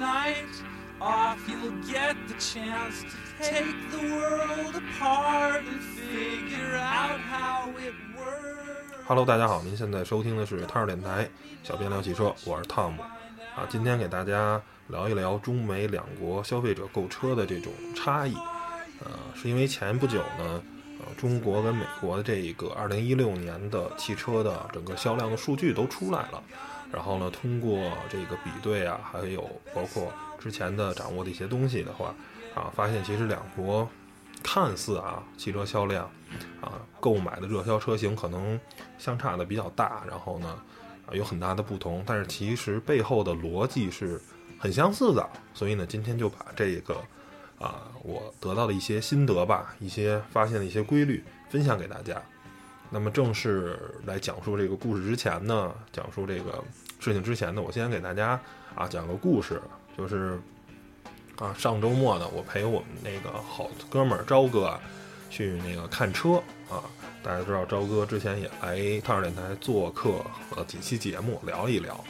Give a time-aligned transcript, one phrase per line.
[0.00, 0.48] night
[0.98, 7.94] off, you'll get the chance to take the world apart and figure out how it
[8.16, 9.04] works.
[9.06, 11.28] Hello，大家好，您现在收听的是汤儿电台，
[11.62, 13.02] 小编聊汽车，我是汤姆。
[13.54, 18.34] 啊，今天给大家聊一聊中美两国消费者购车的这种差异。
[19.04, 20.62] 呃，是因为前不久呢，
[21.00, 26.42] 呃，中国跟美国的这一个2016年的汽车的整个销量的数据都出来了。
[26.92, 29.42] 然后呢，通过这个比对啊，还有
[29.74, 32.14] 包括之前的掌握的一些东西的话，
[32.54, 33.88] 啊，发现其实两国
[34.42, 36.10] 看似啊汽车销量
[36.60, 38.58] 啊购买的热销车型可能
[38.98, 40.60] 相差的比较大，然后呢
[41.06, 44.20] 啊有很大的不同，但是其实背后的逻辑是
[44.58, 45.28] 很相似的。
[45.54, 46.96] 所以呢，今天就把这个
[47.58, 52.20] 啊我得到的一些心得吧，一些发现的一些规律分享给大家。
[52.90, 56.62] 那么正式来讲述这个故事之前呢，讲述这个
[56.98, 58.38] 事情之前呢，我先给大家
[58.74, 59.62] 啊讲个故事，
[59.96, 60.40] 就是
[61.38, 64.76] 啊上周末呢，我陪我们那个好哥们儿朝哥
[65.30, 66.82] 去那个看车啊。
[67.22, 70.24] 大家知道朝哥之前也来汤儿电台做客
[70.56, 72.02] 了几期节目，聊一聊。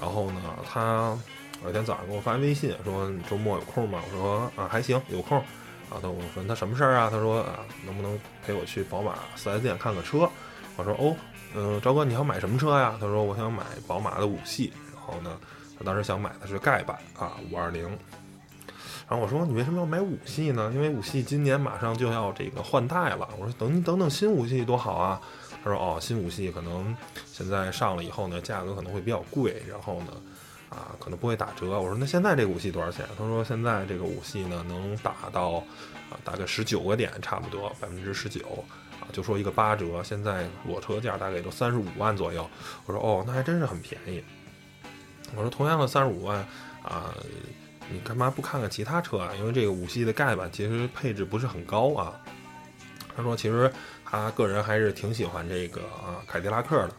[0.00, 1.18] 然后呢，他
[1.62, 5.42] 有一天早上给我发微信说：“周末有空吗？”我说：“啊，还行，有空。”
[5.90, 7.08] 啊，他我说他什么事儿啊？
[7.10, 10.28] 他说啊，能不能陪我去宝马 4S 店看个车？
[10.76, 11.16] 我说哦，
[11.54, 12.96] 嗯，赵哥，你要买什么车呀？
[13.00, 15.38] 他说我想买宝马的五系，然后呢，
[15.78, 17.84] 他当时想买的是盖版啊，五二零。
[19.08, 20.72] 然后我说你为什么要买五系呢？
[20.74, 23.28] 因为五系今年马上就要这个换代了。
[23.38, 25.20] 我说等你等等新五系多好啊。
[25.62, 26.96] 他说哦，新五系可能
[27.26, 30.12] 现在上了以后呢，价格可能会比较贵，然后呢。
[30.74, 31.78] 啊，可能不会打折。
[31.80, 33.06] 我说那现在这个五系多少钱？
[33.16, 35.64] 他说现在这个五系呢能打到
[36.10, 38.64] 啊大概十九个点，差不多百分之十九
[39.00, 40.02] 啊，就说一个八折。
[40.02, 42.48] 现在裸车价大概都三十五万左右。
[42.86, 44.22] 我说哦，那还真是很便宜。
[45.36, 46.38] 我说同样的三十五万
[46.82, 47.14] 啊，
[47.88, 49.30] 你干嘛不看看其他车啊？
[49.38, 52.12] 因为这个五系的盖板其实配置不是很高啊。
[53.16, 53.72] 他说其实
[54.04, 56.94] 他个人还是挺喜欢这个啊凯迪拉克的。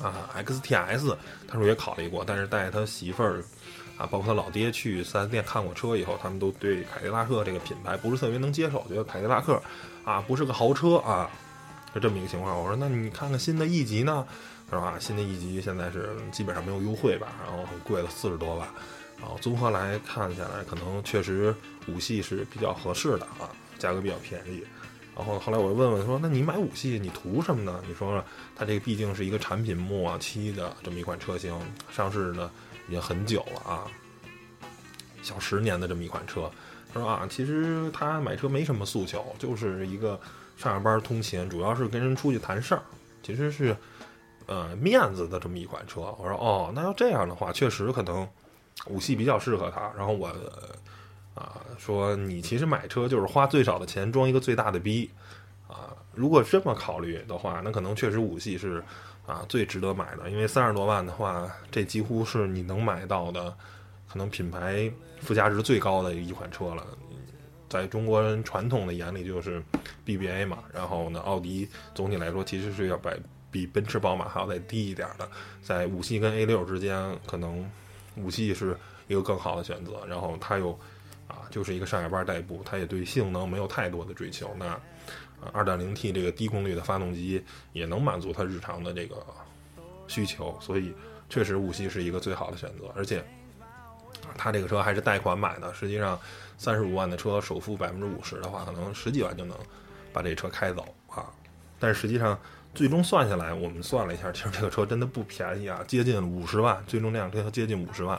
[0.00, 1.16] 啊，XTS，
[1.46, 3.42] 他说也考虑过，但是带他媳妇儿，
[3.96, 9.60] 啊，包括他老爹去 4S 店看过车以后，他们都对凯迪拉克这个品牌不是特别能接受，觉得凯迪拉克
[10.04, 11.30] 啊不是个豪车啊，
[11.94, 12.58] 就这么一个情况。
[12.58, 14.26] 我说那你看看新的 E 级呢？
[14.70, 18.68] 他说啊，新的 E 级现在是基本上没有优惠吧，然后很贵了，四十多万。
[19.20, 21.52] 然后综合来看下来，可能确实
[21.88, 24.62] 五系是比较合适的啊，价格比较便宜。
[25.18, 28.24] 然后后来我就问问说：“那你买五系你图什么呢？”你说说
[28.54, 31.52] 它这个毕竟是一个产品末期的这么一款车型，
[31.90, 32.48] 上市呢
[32.86, 33.84] 已经很久了啊，
[35.20, 36.48] 小十年的这么一款车。
[36.94, 40.18] 他说啊，其实他买车没什么诉求，就是一个
[40.56, 42.82] 上下班通勤，主要是跟人出去谈事儿，
[43.20, 43.76] 其实是
[44.46, 46.02] 呃面子的这么一款车。
[46.16, 48.26] 我说哦，那要这样的话，确实可能
[48.86, 49.92] 五系比较适合他。
[49.96, 50.32] 然后我。
[51.38, 55.08] 啊，说你其实买车就是花最少的钱装一个最大的逼，
[55.68, 58.82] 啊，如果这么考虑的话，那可能确实五系是
[59.24, 63.54] 啊最值得买的，因为三十多万的话，这几乎是你能买到的
[64.08, 64.90] 可能品牌
[65.20, 66.84] 附加值最高的一款车了。
[67.68, 69.62] 在中国人传统的眼里就是
[70.04, 73.10] BBA 嘛，然后呢，奥迪总体来说其实是要比
[73.52, 75.28] 比奔驰、宝马还要再低一点的，
[75.62, 77.64] 在五系跟 A 六之间，可能
[78.16, 78.76] 五系是
[79.06, 80.76] 一个更好的选择，然后它有。
[81.28, 84.56] 啊，就是一个上下班代步，它也对性能没有太多的追求。
[84.58, 84.80] 那，
[85.52, 89.16] 二点零 T 这个低功率的发动机也能满足它日常的这个
[90.06, 90.92] 需求，所以
[91.28, 92.90] 确实五系是一个最好的选择。
[92.96, 93.22] 而且，
[94.36, 96.18] 它这个车还是贷款买的，实际上
[96.56, 99.56] 三十五万的车首付百分之五十的话，可能十几万就能
[100.12, 101.26] 把这车开走啊。
[101.78, 102.36] 但是实际上
[102.74, 108.18] 最终算下来，我们算了一下，其实这个车真的不便宜啊，接近五十万，最终这辆车接近五十万。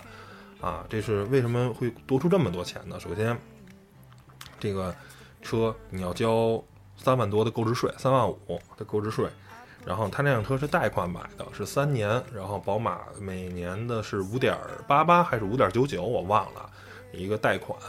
[0.61, 2.99] 啊，这是为什么会多出这么多钱呢？
[2.99, 3.37] 首先，
[4.59, 4.93] 这个
[5.41, 6.61] 车你要交
[6.97, 9.29] 三万多的购置税，三万五的购置税，
[9.85, 16.69] 然后他那辆车是贷款买的，是三年，然后宝马每年的是五点八八还是五点九九，我忘了，
[17.13, 17.79] 一个贷款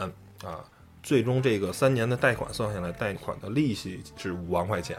[0.45, 0.63] 啊，
[1.03, 4.97] 最终这个三年的贷款算下来，贷款的利息是五万块钱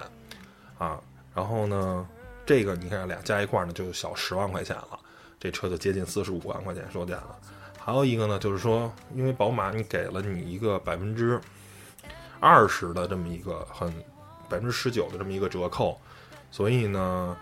[0.76, 1.00] 啊，
[1.34, 2.06] 然后呢，
[2.44, 4.98] 这个你看俩加一块呢，就小十万块钱了，
[5.40, 7.38] 这车就接近四十五万块钱售价了。
[7.84, 11.40] 还有一个呢，就是说，因为宝马你给了你一个百分之
[12.38, 13.92] 二十的这么一个很
[14.48, 15.98] 百分之十九的这么一个折扣，
[16.52, 17.36] 所以呢，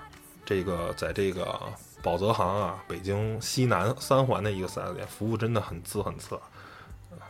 [0.47, 1.61] 这个在这个
[2.03, 6.41] 宝泽行啊，北京西南三环的一个四 S 店，服务真的很次很次，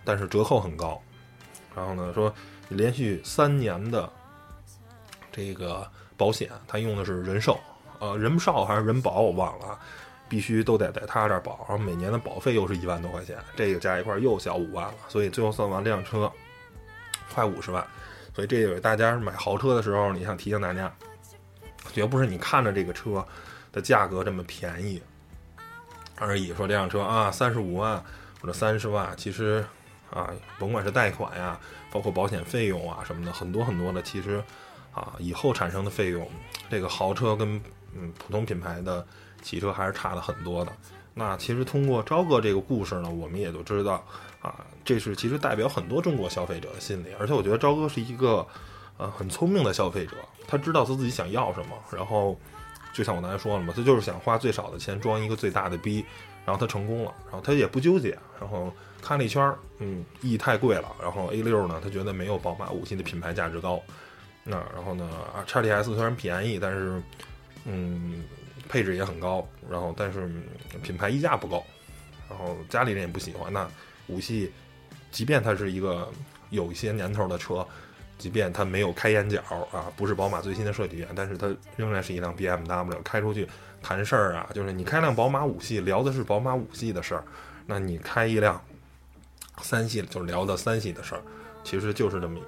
[0.05, 1.03] 但是折扣很高。
[1.75, 2.33] 然后呢，说
[2.69, 4.09] 你连续三年的
[5.33, 5.85] 这个
[6.17, 7.59] 保险，它用的是人寿，
[7.99, 9.77] 呃，人寿还是人保我忘了。
[10.31, 16.31] 必须都得在他这儿保，然后每年的保费又是一万多块钱，这个加一块又小五万了，所以最后算完这辆车
[17.35, 17.85] 快五十万。
[18.33, 20.91] 所以这个大家买豪车的时候，你想提醒大家，
[21.93, 23.27] 绝不是你看着这个车
[23.73, 25.03] 的价格这么便宜
[26.15, 26.55] 而已。
[26.55, 28.03] 说这辆车啊，三十五万
[28.41, 29.65] 或者三十万，其实
[30.11, 30.31] 啊，
[30.61, 31.59] 甭管是贷款呀，
[31.91, 34.43] 包括保险费用啊什么的，很多很多的，其实
[34.93, 36.27] 啊，以后产生的费用，
[36.71, 37.61] 这个豪车跟
[37.95, 39.05] 嗯普通品牌的
[39.43, 40.73] 汽车还是差了很多的。
[41.13, 44.03] 那其实通过朝哥这个故事呢，我们也就知道
[44.41, 47.09] 啊，这是其实代表很多中国消费者的心理。
[47.19, 48.47] 而且我觉得朝哥是一个
[48.97, 50.13] 呃很聪明的消费者，
[50.47, 51.77] 他知道他自己想要什么。
[51.93, 52.39] 然后
[52.95, 56.05] 就像我刚才说了嘛，他就是想花最少的钱装一个最大的逼，
[56.47, 58.17] 然后他成功了，然后他也不纠结。
[58.41, 58.73] 然后
[59.03, 63.83] 看了一圈，嗯，E 太贵了，然后 A 六呢，他觉得没有宝马五系的品牌价值高。
[64.45, 67.03] 那然后呢，啊，叉 T S 虽然便宜，但是
[67.65, 68.23] 嗯。
[68.71, 70.31] 配置也很高，然后但是
[70.81, 71.65] 品牌溢价不够，
[72.29, 73.53] 然后家里人也不喜欢。
[73.53, 73.69] 那
[74.07, 74.53] 五系，
[75.11, 76.09] 即便它是一个
[76.51, 77.67] 有一些年头的车，
[78.17, 79.41] 即便它没有开眼角
[79.73, 83.03] 啊，不是宝马最新的设计语言，但是它仍然是一辆 BMW。
[83.03, 83.49] 开出去
[83.83, 87.25] 谈事儿啊，就是你开辆宝马五系，聊的是宝马五系的事儿；
[87.67, 88.63] 那你开一辆
[89.63, 91.23] 三系，就聊的三系的事儿。
[91.65, 92.39] 其实就是这么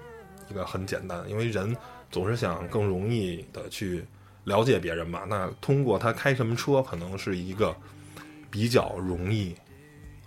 [0.48, 1.76] 一个很简单，因为人
[2.12, 4.04] 总是想更容易的去。
[4.44, 7.74] 了解别人嘛，那通过他开什么车，可能是一个
[8.50, 9.54] 比较容易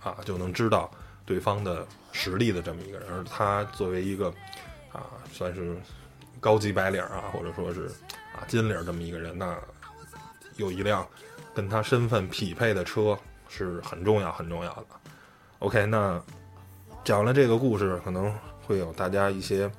[0.02, 0.90] 啊，就能知道
[1.26, 3.08] 对方的实力的这么一个人。
[3.12, 4.32] 而他作为一个
[4.90, 5.76] 啊，算是
[6.40, 7.88] 高级白领啊，或者说是
[8.34, 9.54] 啊金领这么一个人，那
[10.56, 11.06] 有一辆
[11.54, 14.86] 跟他身份匹配的车是很重要很重要的。
[15.58, 16.18] OK，那
[17.04, 18.34] 讲了这个故事，可能
[18.66, 19.70] 会有大家一些。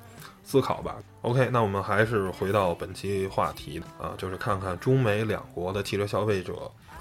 [0.48, 0.96] 思考吧。
[1.20, 6.54] OK，那我们还是回到本期话题啊，就是看看中美两国的汽车消费者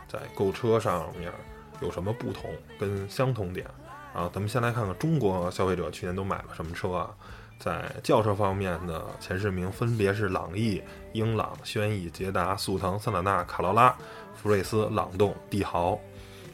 [0.06, 1.32] 在购车上面
[1.80, 3.66] 有什么不同跟相同点
[4.14, 4.30] 啊。
[4.34, 7.10] 咱们先来看看中国消费者去年都买了什么车啊？
[7.58, 10.84] 在轿车方面的前十名分别是朗逸、
[11.14, 13.96] 英朗、轩逸、捷达、速腾、桑塔纳、卡罗拉、
[14.36, 15.98] 福睿斯、朗动、帝豪。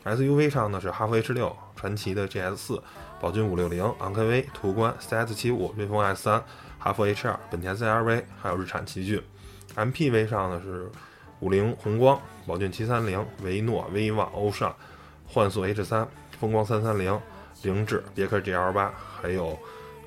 [0.05, 2.83] SUV 上呢是哈弗 H 六、传祺的 GS 四、
[3.19, 6.43] 宝骏五六零、昂科威、途观、CS 七五、瑞风 S 三。
[6.83, 9.23] 哈弗 H 二、本田 CR-V，还有日产奇骏。
[9.73, 10.91] MPV 上呢是
[11.39, 14.75] 五菱宏光、宝骏七三零、维诺、威旺、欧尚、
[15.25, 16.05] 幻速 H 三、
[16.37, 17.17] 风光三三零、
[17.61, 19.57] 凌志、别克 GL 八，还有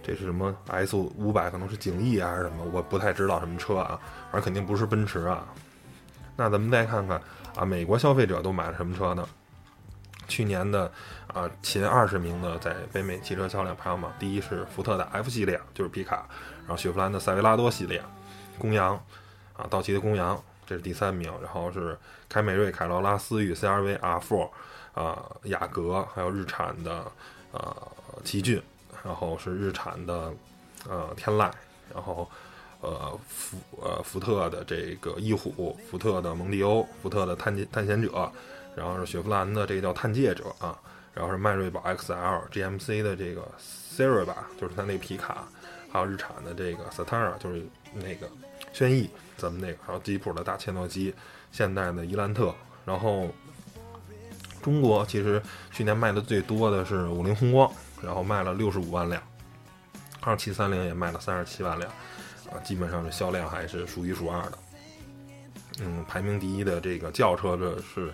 [0.03, 1.49] 这是什么 S 五百？
[1.49, 2.63] 可能是景逸还是什么？
[2.71, 3.99] 我不太知道什么车啊，
[4.31, 5.47] 反正肯定不是奔驰啊。
[6.37, 7.19] 那咱们再看看
[7.57, 9.27] 啊，美国消费者都买了什么车呢？
[10.37, 10.93] 去年的
[11.29, 16.29] 啊前二十名的在北美汽车销量排行榜，第一是福特的 F 系列，就是皮卡。
[16.67, 18.03] 然后雪佛兰的塞维拉多系列，
[18.59, 19.03] 公羊，
[19.57, 21.33] 啊，道奇的公羊，这是第三名。
[21.43, 21.97] 然后是
[22.29, 24.51] 凯美瑞、凯罗拉、思域、CRV、R4，
[24.93, 27.11] 啊，雅阁，还有日产的，
[27.53, 27.75] 呃，
[28.23, 28.61] 奇骏，
[29.03, 30.31] 然后是日产的，
[30.87, 31.51] 呃，天籁，
[31.95, 32.29] 然后，
[32.83, 38.31] 呃，福，呃，福特的这个翼虎，福特的蒙迪欧，福特的探探险者，
[38.77, 40.79] 然后是雪佛兰的这个叫探界者啊，
[41.13, 45.49] 然后是迈锐宝 XL，GMC 的这个 Sierra 吧，就是它那皮卡。
[45.89, 47.65] 还有日产的这个 Satara，就是
[47.95, 48.29] 那个
[48.71, 49.09] 轩逸，
[49.39, 51.15] 咱们那个，还有吉普的大切诺基，
[51.53, 52.55] 现代的伊兰特。
[52.85, 53.31] 然后
[54.61, 55.41] 中国其实
[55.73, 57.73] 去年卖的最多的是五菱宏光，
[58.03, 59.23] 然后卖了六十五万辆，
[60.21, 61.91] 二七三零也卖了三十七万辆，
[62.51, 64.59] 啊，基本上是销量还是数一数二的。
[65.81, 68.13] 嗯，排名第一的这个轿车的是。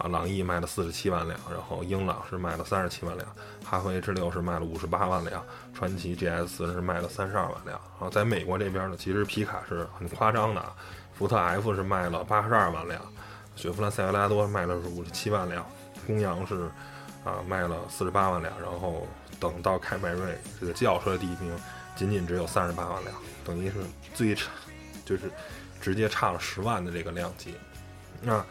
[0.00, 3.28] 啊，朗逸卖了四十七万辆，然后英朗是卖了三十七万辆，
[3.62, 7.78] 哈弗 H 六是卖了五十八万辆，传祺 GS 是卖了三十二万辆。
[7.98, 10.64] 然后在美国这边呢，其实皮卡是很夸张的，
[11.12, 12.98] 福特 F 是卖了八十二万辆，
[13.56, 15.66] 雪佛兰塞维拉多卖了是五十七万辆，
[16.06, 16.70] 公羊是
[17.22, 19.06] 啊卖了四十八万辆，然后
[19.38, 21.54] 等到凯美瑞这个轿车第一名，
[21.94, 23.14] 仅仅只有三十八万辆，
[23.44, 23.74] 等于是
[24.14, 24.50] 最差，
[25.04, 25.30] 就是
[25.78, 27.54] 直接差了十万的这个量级。
[28.22, 28.42] 那。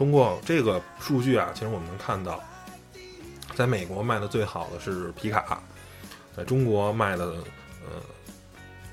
[0.00, 2.42] 通过这个数据啊，其实我们能看到，
[3.54, 5.62] 在美国卖的最好的是皮卡，
[6.34, 8.00] 在中国卖的呃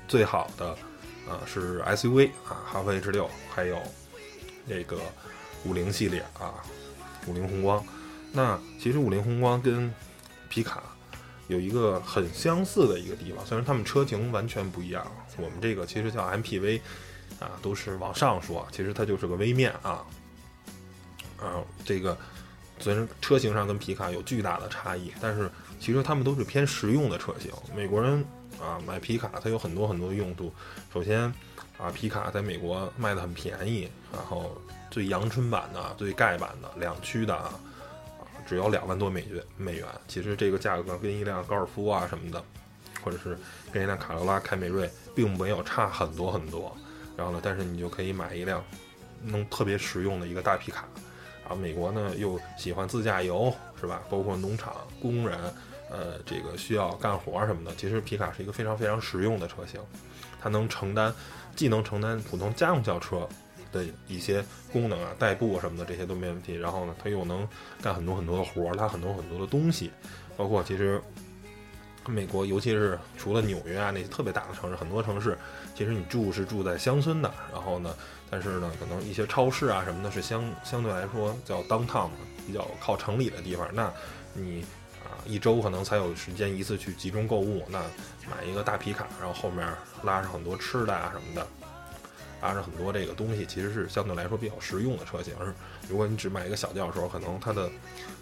[0.06, 0.68] 最好的
[1.26, 3.78] 啊是 SUV 啊，哈弗 H 六，还有
[4.68, 4.98] 这个
[5.64, 6.62] 五菱系列啊，
[7.26, 7.82] 五菱宏光。
[8.30, 9.90] 那其实五菱宏光跟
[10.50, 10.82] 皮卡
[11.46, 15.10] 有一个很相似的一个地方，虽然他们车型完全不一样。
[15.38, 16.82] 我们这个其实叫 MPV
[17.40, 20.04] 啊，都是往上说，其实它就是个微面啊。
[21.40, 22.16] 啊，这个
[22.78, 27.50] 虽然车型上跟皮卡有巨大的差异，但是其实他们都是偏实用的车型。
[27.74, 28.24] 美国人
[28.60, 30.52] 啊买皮卡，它有很多很多的用途。
[30.92, 31.20] 首先，
[31.78, 37.54] 啊，皮卡在美国卖的很便宜，然后最阳春版的、最盖版的两驱的啊，
[38.46, 39.86] 只要两万多美元美元。
[40.08, 42.42] 其实这个价格跟一辆高尔夫啊什么的，
[43.04, 43.38] 或者是
[43.72, 46.76] 跟一辆卡罗拉、凯美瑞，并没有差很多很多。
[47.16, 48.64] 然后呢，但是你就可以买一辆
[49.22, 50.88] 能特别实用的一个大皮卡。
[51.48, 53.50] 然后美国呢又喜欢自驾游，
[53.80, 54.02] 是吧？
[54.10, 55.38] 包括农场工人，
[55.90, 57.74] 呃，这个需要干活什么的。
[57.74, 59.80] 其实皮卡是一个非常非常实用的车型，
[60.42, 61.10] 它能承担，
[61.56, 63.26] 既能承担普通家用轿车
[63.72, 66.54] 的一些功能啊，代步什么的这些都没问题。
[66.54, 67.48] 然后呢，它又能
[67.82, 69.90] 干很多很多的活，拉很多很多的东西，
[70.36, 71.00] 包括其实
[72.06, 75.38] 美国，尤其是除了纽约啊那些特别大的城市，很多城市
[75.74, 77.94] 其实你住是住在乡村的，然后呢。
[78.30, 82.10] 但是呢，可能一些超市啊什么的，是相相对来说叫 downtown
[82.46, 83.66] 比较靠城里的地方。
[83.72, 83.90] 那
[84.34, 84.62] 你
[85.02, 87.78] 啊一周可能才有时间一次去集中购物，那
[88.30, 89.66] 买一个大皮卡，然后后面
[90.02, 91.46] 拉上很多吃的啊什么的，
[92.42, 95.32] 拉上很多这个东西，其实是相对来说比较实用的车型。
[95.40, 95.54] 而
[95.88, 97.70] 如果你只买一个小轿车，可能它的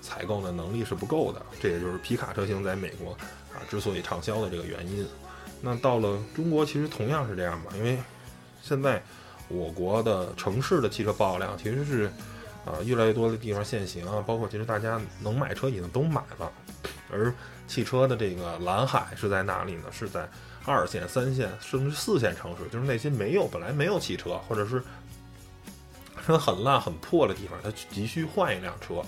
[0.01, 1.45] 采购的能力是不够的。
[1.61, 3.11] 这也就是皮卡车型在美国
[3.53, 5.05] 啊之所以畅销的这个原因。
[5.61, 7.99] 那到了中国，其实同样是这样吧，因为
[8.63, 9.03] 现在。
[9.49, 12.11] 我国的城市的汽车保有量其实是，
[12.65, 16.51] 啊，越来越多的地方限行啊，包括其实大家能买车已经都买了，
[17.13, 17.33] 而
[17.69, 19.85] 汽车的这个蓝海是在哪里呢？
[19.93, 20.29] 是在
[20.65, 24.83] 二线、三线甚至四线城市，就是那些没有本来没有汽车，或者是
[26.25, 29.01] 车很烂很破的地方，它急需换一辆车。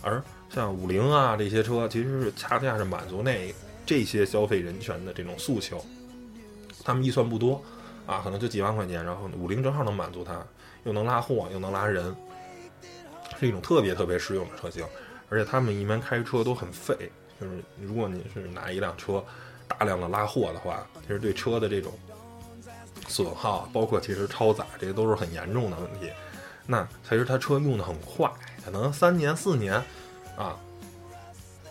[0.00, 5.84] 而像五菱啊这些车，其实是恰恰是满足那这些消费人群的这种诉求，
[6.82, 7.62] 他们预算不多。
[8.06, 10.46] 啊，可能就几万块钱，然后五菱正好能满足他，
[10.84, 12.14] 又能拉货又能拉人，
[13.40, 14.84] 是一种特别特别实用的车型。
[15.30, 19.24] 而且他们一般开车都很费，就是如果你是拿一辆车
[19.66, 21.90] 大量的拉货的话，其实对车的这种
[23.08, 26.10] 损耗，包括其实超载，这些都是很严重的问题。
[26.66, 28.30] 那其实他车用的很快，
[28.62, 29.82] 可能三年四年
[30.36, 30.60] 啊，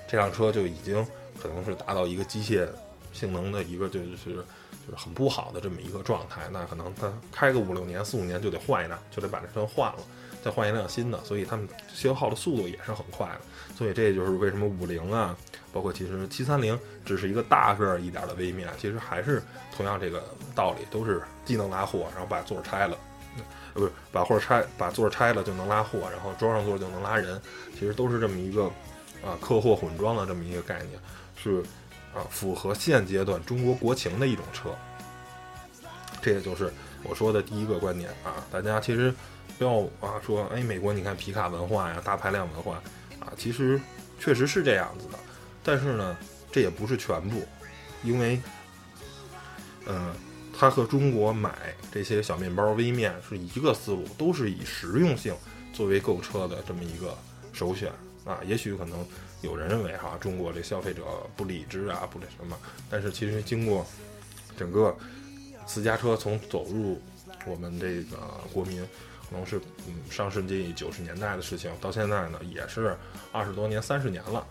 [0.08, 1.06] 这辆车就已经
[1.40, 2.68] 可能是达到一个机械
[3.12, 4.44] 性能的一个就是。
[4.86, 10.00] 就是很不好的这么一个状态，那可能他开个五六年、四五年就得换一辆，就得把这车换了，
[10.44, 13.42] 再换一辆新的，所以他们消耗的速度也是很快的。
[13.76, 15.36] 所以这就是为什么五菱啊，
[15.72, 19.42] 包括其实七三零只是一个大个儿一点的微面，其实还是
[19.76, 20.24] 同样这个
[20.54, 22.98] 道理，都是既能拉货，然后把座拆了，
[23.74, 27.42] 不是把货拆，把座拆了就能拉货，然后装上座就能拉人，
[27.74, 28.66] 其实都是这么一个
[29.24, 31.00] 啊客货混装的这么一个概念，
[31.42, 31.64] 是。
[32.14, 34.70] 啊，符合现阶段中国国情的一种车，
[36.22, 36.72] 这也就是
[37.04, 38.46] 我说的第一个观点啊。
[38.52, 39.12] 大家其实
[39.58, 42.76] 不要啊说，哎，美国你看皮卡文化呀，大排量文化
[43.20, 43.82] 啊，其实
[44.20, 45.18] 确实是这样子的。
[45.64, 46.16] 但是呢，
[46.52, 47.44] 这也不是全部，
[48.04, 48.40] 因为，
[49.88, 50.14] 嗯，
[50.56, 55.36] 它和中国买这些小面包、微面是一个思路，都是以实用性
[55.74, 57.18] 作为购车的这么一个
[57.54, 57.92] 首选
[58.24, 58.40] 啊。
[58.46, 59.04] 也许可能。
[59.44, 61.04] 有人认为哈，中国这消费者
[61.36, 62.58] 不理智啊，不那什么。
[62.90, 63.86] 但是其实经过
[64.58, 64.96] 整个
[65.68, 67.00] 私家车从走入
[67.46, 68.18] 我们这个
[68.54, 68.82] 国民，
[69.30, 72.98] 可能是嗯上世纪九十年代的事情，到现在呢也是
[73.34, 74.48] 二十多年、三十年了，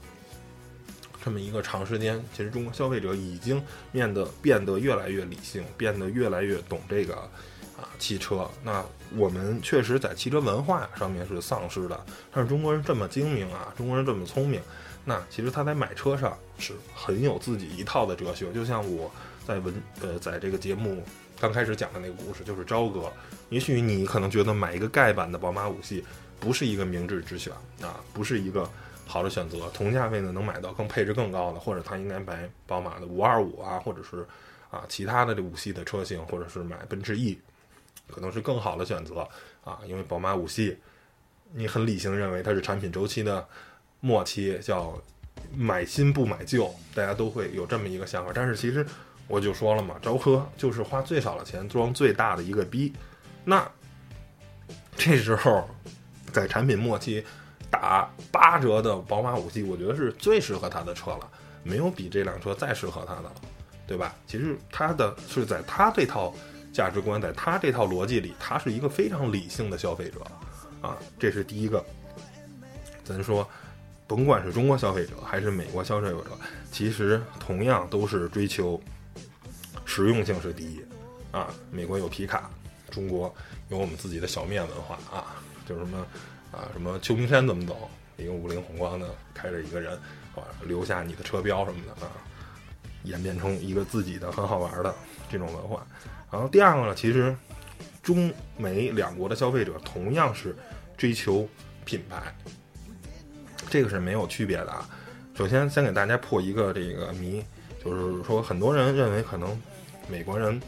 [1.25, 7.29] 这么一个长时间，其实中国消费者已经变得变得越来越理性，变得越来越懂这个。
[7.76, 8.85] 啊，汽车，那
[9.17, 12.05] 我们确实在汽车文化上面是丧失的。
[12.31, 14.61] 但是中国人这么精明啊，中国人这么聪明，
[15.05, 18.52] 那其实他在买车上是很有自己一套的哲学。
[18.52, 19.11] 就像我
[19.47, 21.02] 在文呃，在这个节目
[21.41, 23.12] 刚开始讲的那个故事，就是朝哥。
[23.49, 26.05] 也许你可能觉得买一个盖版的宝马五系
[26.38, 27.52] 不是一个明智之选
[27.83, 28.69] 啊，不是一个
[29.07, 29.69] 好的选择。
[29.75, 34.26] 同价位呢，能买到更配置更高的，或者他应该买宝马的五二五啊，或者是
[34.71, 37.38] 啊其他的这五系的车型，或者是买奔驰 E。
[38.09, 39.27] 可能是更好的选择
[39.65, 40.79] 啊，因为宝马五系，
[41.53, 43.47] 你很理性认为它是产品周期的
[44.01, 45.01] 末期，叫
[45.55, 48.31] 买新不买旧，大家都会有这么一个想法。
[48.35, 48.85] 但是其实
[49.29, 52.93] 我就说了嘛，招车就是花最少的钱装最大的一个逼。
[53.45, 53.67] 那
[54.97, 55.69] 这时候
[56.33, 57.25] 在产品末期
[57.71, 61.31] 打八折的宝马五系，我觉得是最适合他的车了，
[61.63, 63.35] 没有比这辆车再适合他的了，
[63.87, 64.15] 对吧？
[64.27, 66.35] 其实他的是在他这套。
[66.73, 70.21] 价值观在他这套逻辑里，他是一个非常理性的消费者，
[70.81, 71.85] 啊，这是第一个。
[73.05, 73.47] 咱说，
[74.07, 76.25] 甭管是中国消费者还是美国消费者，
[76.71, 78.81] 其实同样都是追求
[79.85, 80.83] 实用性是第一，
[81.31, 82.50] 啊，美国有皮卡，
[82.91, 83.35] 中国
[83.69, 85.37] 有我们自己的小面文化啊，
[85.67, 85.99] 就什么
[86.52, 89.93] 啊，什么秋名山怎么走，一个五菱宏光的开着一个人，
[90.35, 92.12] 啊，留下你的车标什么的啊，
[93.02, 94.95] 演变成一个自己的很好玩的
[95.31, 95.85] 这种文化。
[96.33, 97.37] 然后第二个呢，其实
[98.03, 100.57] 中美两国的消费者同样是
[100.97, 101.47] 追求
[101.85, 102.35] 品牌，
[103.69, 104.89] 这个是没有区别的啊。
[105.37, 107.45] 首先，先给大家破一个这个谜，
[107.85, 109.61] 就是说很多人认为可能
[110.09, 110.59] 美国人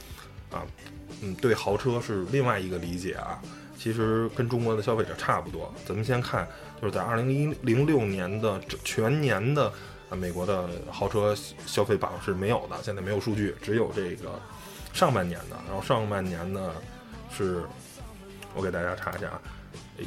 [0.50, 0.62] 啊，
[1.22, 3.40] 嗯，对豪车是另外一个理解啊。
[3.76, 5.72] 其实跟中国的消费者差不多。
[5.86, 6.46] 咱们先看，
[6.80, 9.72] 就是在二零一零六年的全年的
[10.10, 11.34] 美国的豪车
[11.66, 14.40] 消费榜是没有的，现在没有数据，只有这个
[14.94, 15.56] 上半年的。
[15.66, 16.72] 然后上半年呢
[17.30, 17.62] 是，
[18.54, 19.42] 我给大家查一下啊，
[19.98, 20.04] 哎，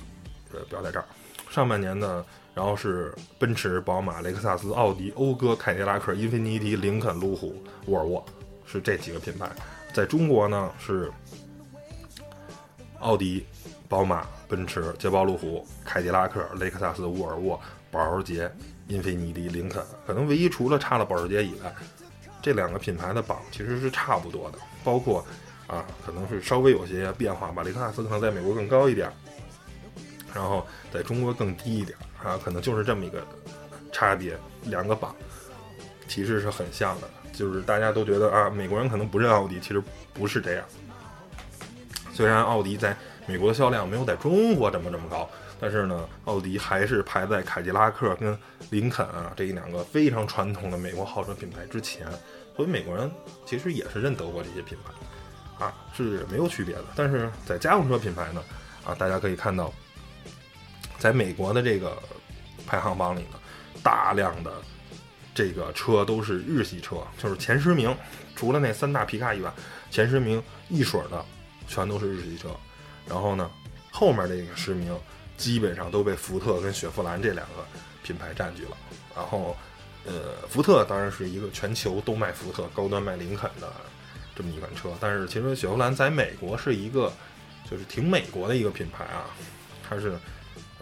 [0.52, 1.06] 呃，不要在这儿。
[1.52, 2.26] 上半年呢，
[2.56, 8.26] 然后是奔驰、宝马、雷克萨斯、奥迪、讴歌、凯迪拉克、英菲尼迪、林肯、路虎、沃尔沃，
[8.66, 9.48] 是这几个品牌。
[9.94, 11.12] 在中国呢是
[13.00, 13.46] 奥迪。
[13.90, 17.58] 宝马、奔驰、捷豹、路虎、凯迪拉克、雷克萨斯、沃尔沃、
[17.90, 18.52] 保时捷、
[18.90, 21.74] 英菲尼迪、林肯，可能唯一除了差了保时捷以外，
[22.42, 24.58] 这两个品牌的榜其实是差不多的。
[24.84, 25.26] 包括
[25.68, 27.62] 啊，可能是稍微有些变化吧。
[27.64, 29.12] 雷克萨斯可能在美国更高一点，
[30.34, 33.26] 然后在中国更低一点啊，可能就是这么一个
[33.92, 34.38] 差别。
[34.64, 35.14] 两个榜
[36.08, 40.64] 其实是很像的，就是大家都觉得啊，美国人可能不认奥迪，其实不是这样。
[42.14, 45.30] 虽然奥迪在美国的销量没有在中国这么这么高，
[45.60, 48.38] 但是呢，奥迪还是排在凯迪拉克跟
[48.70, 52.08] 林肯啊这一两个非常传统的美国豪车品牌之前，
[52.56, 53.12] 所以美国人
[53.46, 56.86] 其实也是认德国这些品牌，啊是没有区别的。
[56.96, 58.44] 但是在家用车品牌呢，
[58.86, 59.74] 啊大家可以看到，
[61.00, 61.98] 在美国的这个
[62.66, 63.40] 排行榜里呢，
[63.82, 64.52] 大量的
[65.34, 67.96] 这个车都是日系车，就是前十名，
[68.36, 69.52] 除了那三大皮卡以外，
[69.90, 71.26] 前十名一水的
[71.68, 72.50] 全都是日系车。
[73.08, 73.50] 然后呢，
[73.92, 74.94] 后面这个十名
[75.38, 77.66] 基本上都被福特跟雪佛兰这两个
[78.04, 78.76] 品牌占据了。
[79.16, 79.56] 然后，
[80.06, 83.72] 呃，福特当然是一个全球都卖福特、高端卖林肯的
[84.36, 84.90] 这么一款车。
[85.00, 87.14] 但是其实雪佛兰在美国是一个
[87.70, 89.28] 就是挺美国的一个品牌啊，
[89.88, 90.18] 它是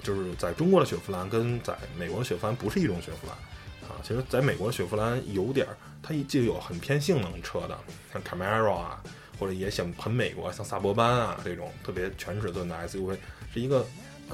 [0.01, 4.01] 就是在中国的雪佛兰跟在美国的雪佛兰不是一种雪佛兰啊。
[4.01, 7.77] 其实在美国的雪佛兰有点儿，它就有很偏性能车的，
[8.13, 9.03] 像 Camaro 啊。
[9.37, 13.17] 或者也想很美国，像萨博班啊这种特别全尺寸的 SUV，
[13.53, 13.85] 是一个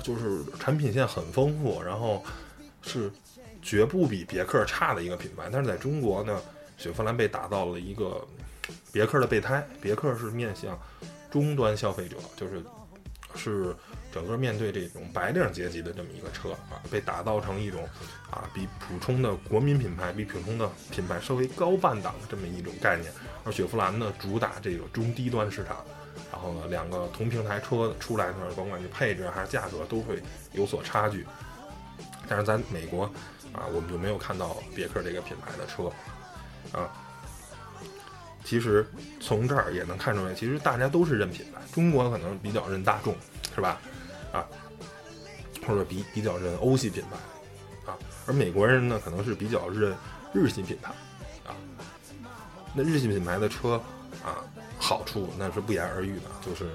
[0.03, 2.23] 就是产品线很丰富，然后
[2.81, 3.11] 是
[3.61, 5.49] 绝不比别克差的一个品牌。
[5.51, 6.41] 但是在中国呢，
[6.77, 8.25] 雪佛兰被打造了一个
[8.91, 10.79] 别克的备胎，别克是面向
[11.29, 12.63] 终端消费者，就是
[13.35, 13.75] 是。
[14.13, 17.81] 整个面对这种白领阶级的这么一个车啊，被打造成一种
[18.29, 23.09] 啊比普通的国民品牌、比普通的品牌稍微高半档的这么一种概念。
[23.45, 25.77] 而雪佛兰呢，主打这个中低端市场，
[26.41, 30.19] 然后呢，两个同平台车出来呢，甭管是配置还是价格都会
[30.53, 31.23] 有所差距。
[32.27, 33.03] 但是在美国
[33.53, 35.83] 啊，我们就没有看到别克这个品牌的车
[36.75, 36.89] 啊。
[38.43, 38.83] 其实
[39.19, 43.15] 从这儿也能看出来，其实大家都是认品牌，中国可能比较认大众，
[43.53, 43.79] 是吧？
[44.33, 44.43] 啊，
[45.67, 49.95] 或者比比较认欧系品牌，啊，而美国人呢，可能是比较认
[50.33, 50.91] 日系品牌，
[51.45, 51.53] 啊，
[52.73, 53.79] 那日系品牌的车，
[54.25, 54.41] 啊，
[54.81, 56.71] 好处那是不言而喻的，就是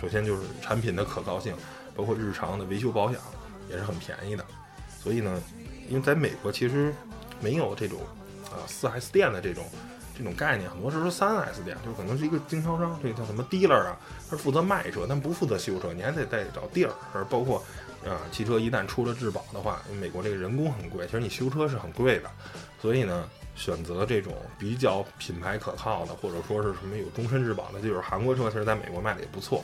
[0.00, 1.54] 首先就是产品的可靠性，
[1.94, 3.20] 包括日常的维修保养
[3.68, 4.44] 也是很便宜的，
[4.98, 5.40] 所以呢，
[5.88, 6.92] 因为在美国其实
[7.40, 8.00] 没有这种
[8.46, 9.64] 啊四 S 店的这种。
[10.12, 13.96] 这种概念很多时候三 S 店，就是可能是一个经销商，这个叫什么 dealer 啊，
[14.28, 16.92] 他负责卖车，但不负责修车，你还得再找地儿。
[17.14, 17.64] 而包括
[18.04, 22.30] 啊，汽车一旦出了质保的话，因为美国这个人工很贵，其实你修车是很贵的。
[22.82, 23.26] 所以呢，
[23.60, 29.62] 选择这种比较品牌可靠的，或者说是什么有终身质保的，就是韩国车，其实在美国卖的也不错。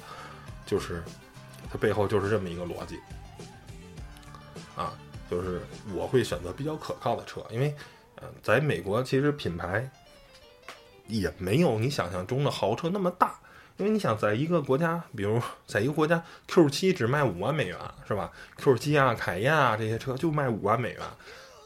[0.66, 1.02] 就是
[1.70, 2.98] 它背后就是这么一个逻辑
[4.76, 4.92] 啊，
[5.30, 5.62] 就是
[5.94, 7.74] 我会选择比较可靠的车，因为
[8.20, 9.90] 嗯，在美国其实品牌。
[11.08, 13.38] 也没有你想象中的豪车那么大，
[13.76, 17.78] 因为你想，在一个国家，比如在一个国家，Q7 只卖五万美元，
[18.08, 21.02] 是吧？Q7 啊、凯宴啊这些车就卖五万美元，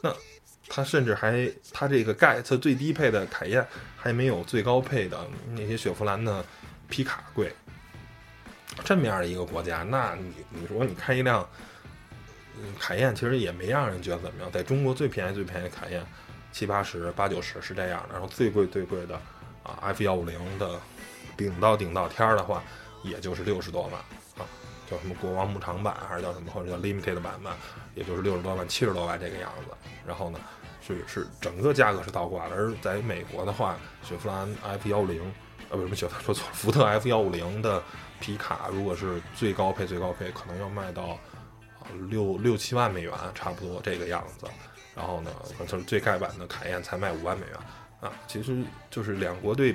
[0.03, 0.15] 那
[0.73, 3.65] 它甚至还，它这个盖，它最低配的凯宴
[3.97, 6.45] 还没有最高配的那些雪佛兰的
[6.89, 7.51] 皮卡贵。
[8.85, 11.45] 这么样的一个国家，那你你说你开一辆，
[12.57, 14.49] 嗯，凯宴其实也没让人觉得怎么样。
[14.49, 16.01] 在中国最便宜最便宜的凯宴。
[16.53, 19.15] 七八十、八九十是这样的，然后最贵最贵的
[19.63, 20.77] 啊，F 幺五零的
[21.37, 22.61] 顶到顶到天儿的话，
[23.05, 23.93] 也就是六十多万
[24.37, 24.43] 啊，
[24.85, 27.55] 叫什么国王牧场版还是叫什么或者叫 Limited 版吧，
[27.95, 29.73] 也就是六十多万、七十多万这个样子。
[30.05, 30.39] 然后呢，
[30.91, 32.45] 是是整个价格是倒挂。
[32.49, 35.21] 而在美国的话，雪佛兰 F 幺五零，
[35.69, 37.81] 呃，不是雪佛说错，福特 F 幺五零的
[38.19, 41.17] 皮卡，如果是最高配最高配，可能要卖到
[42.09, 44.47] 六六七万美元，差不多这个样子。
[44.93, 45.31] 然后呢，
[45.67, 47.55] 就是最盖版的凯宴才卖五万美元，
[48.01, 49.73] 啊，其实就是两国对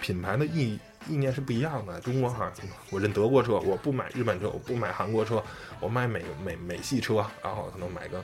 [0.00, 0.78] 品牌的意
[1.08, 1.98] 意念是不一样的。
[2.00, 2.52] 中国哈，
[2.90, 5.42] 我认德国车，我不买日本车，我不买韩国车，
[5.80, 8.18] 我买美美美系车，然后可能买个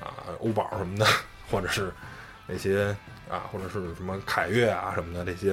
[0.00, 1.06] 啊欧宝什么的，
[1.50, 1.92] 或者是
[2.46, 2.96] 那些
[3.28, 5.52] 啊，或者是什么凯越啊什么的这些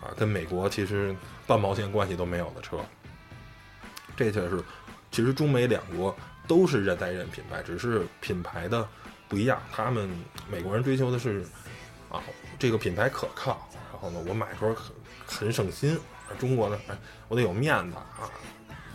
[0.00, 1.14] 啊，跟美国其实
[1.46, 2.78] 半毛钱关系都没有的车。
[4.16, 4.62] 这就是
[5.10, 8.88] 其实中美两国都是认代认品牌，只是品牌的
[9.28, 9.60] 不一样。
[9.72, 10.08] 他们
[10.50, 11.44] 美国人追求的是
[12.10, 12.22] 啊，
[12.58, 14.94] 这个品牌可靠，然后呢，我买时候很
[15.26, 15.98] 很省心。
[16.28, 16.96] 而中国呢，哎，
[17.28, 18.26] 我得有面子啊，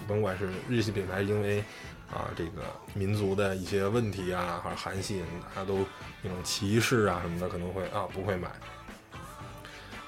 [0.07, 1.63] 甭管是日系品牌，因为
[2.11, 2.61] 啊这个
[2.93, 5.23] 民族的一些问题啊，还是韩系，
[5.55, 5.85] 他都
[6.21, 8.49] 那种歧视啊什么的，可能会啊不会买。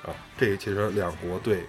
[0.03, 1.65] 啊，这其实两国对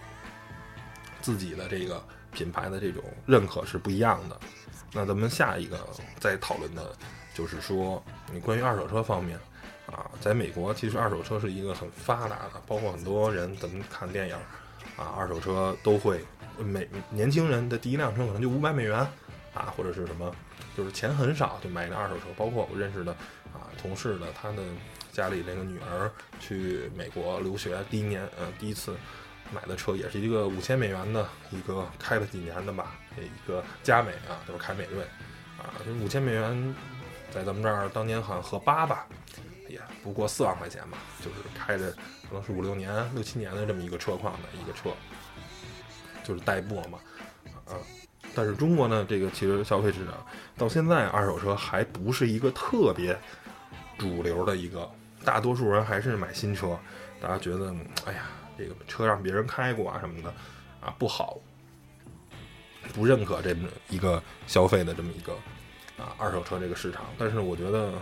[1.23, 2.03] 自己的这个。
[2.35, 4.37] 品牌的这种认可是不一样的。
[4.93, 5.79] 那咱们下一个
[6.19, 6.93] 再讨论的，
[7.33, 9.39] 就是说你关于二手车方面
[9.87, 14.35] 啊，在美国其实二手车是一个很发达的，包括很多人咱们看电影
[14.97, 16.25] 啊，二手车都会。
[16.59, 19.07] 每年轻人的第一辆车可能就五百美元
[19.55, 20.35] 啊，或者是什么，
[20.77, 22.25] 就是钱很少就买一辆二手车。
[22.37, 23.13] 包括我认识的
[23.53, 24.63] 啊同事的，他的
[25.13, 28.97] 家里那个女儿去美国留学第一年，呃，第一次。
[29.53, 35.05] 买的车也是一个五千美元的一个开了几年的吧，一个佳美啊，就是凯美瑞，
[35.59, 35.69] 啊，
[36.03, 36.75] 五千美元，
[37.31, 39.07] 在咱们这儿当年好像合八吧，
[39.69, 41.93] 也不过四万块钱吧，就是开着
[42.27, 44.91] 可能是五六年、六七年的这么一个车况的一个车，
[46.25, 46.99] 就是代步嘛，
[47.67, 47.77] 啊，
[48.35, 50.15] 但是中国呢，这个汽车消费市场
[50.57, 53.19] 到现在二手车还不是一个特别
[53.99, 54.91] 主流的一个，
[55.25, 56.79] 大多数人还是买新车，
[57.21, 57.75] 大家觉得，
[58.07, 58.27] 哎呀。
[58.57, 60.33] 这个车让别人开过啊什么的，
[60.81, 61.41] 啊不好，
[62.93, 65.33] 不认可这么一个消费的这么一个
[65.99, 67.03] 啊二手车这个市场。
[67.19, 67.93] 但是我觉得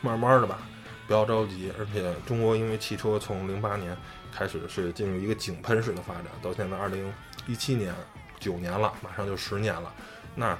[0.00, 0.58] 慢慢的吧，
[1.06, 1.72] 不要着急。
[1.78, 3.96] 而且中国因为汽车从零八年
[4.32, 7.14] 开始是进入一个井喷式的发展，到现在二零
[7.46, 7.94] 一七年
[8.42, 9.94] 九年了，马上就十年了。
[10.34, 10.58] 那